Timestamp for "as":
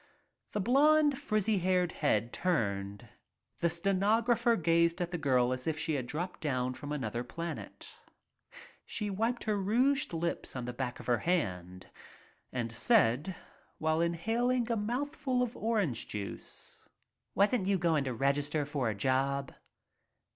5.53-5.67